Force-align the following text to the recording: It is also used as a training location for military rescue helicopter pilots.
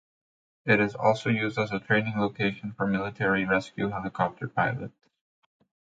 It 0.65 0.79
is 0.79 0.95
also 0.95 1.29
used 1.29 1.59
as 1.59 1.71
a 1.71 1.79
training 1.79 2.17
location 2.17 2.71
for 2.73 2.87
military 2.87 3.45
rescue 3.45 3.89
helicopter 3.89 4.47
pilots. 4.47 4.97